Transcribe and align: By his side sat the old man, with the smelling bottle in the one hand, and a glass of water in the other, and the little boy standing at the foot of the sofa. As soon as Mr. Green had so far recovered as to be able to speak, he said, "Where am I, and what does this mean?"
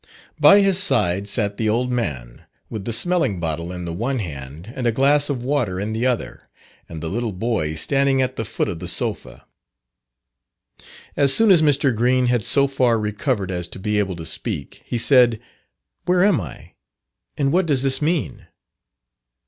By 0.39 0.61
his 0.61 0.79
side 0.81 1.27
sat 1.27 1.57
the 1.57 1.69
old 1.69 1.91
man, 1.91 2.45
with 2.71 2.85
the 2.85 2.91
smelling 2.91 3.39
bottle 3.39 3.71
in 3.71 3.85
the 3.85 3.93
one 3.93 4.17
hand, 4.17 4.73
and 4.75 4.87
a 4.87 4.91
glass 4.91 5.29
of 5.29 5.43
water 5.43 5.79
in 5.79 5.93
the 5.93 6.07
other, 6.07 6.49
and 6.89 7.03
the 7.03 7.07
little 7.07 7.31
boy 7.31 7.75
standing 7.75 8.19
at 8.19 8.35
the 8.35 8.43
foot 8.43 8.67
of 8.67 8.79
the 8.79 8.87
sofa. 8.87 9.45
As 11.15 11.35
soon 11.35 11.51
as 11.51 11.61
Mr. 11.61 11.95
Green 11.95 12.25
had 12.25 12.43
so 12.43 12.65
far 12.65 12.97
recovered 12.97 13.51
as 13.51 13.67
to 13.67 13.77
be 13.77 13.99
able 13.99 14.15
to 14.15 14.25
speak, 14.25 14.81
he 14.85 14.97
said, 14.97 15.39
"Where 16.05 16.23
am 16.23 16.41
I, 16.41 16.71
and 17.37 17.53
what 17.53 17.67
does 17.67 17.83
this 17.83 18.01
mean?" 18.01 18.47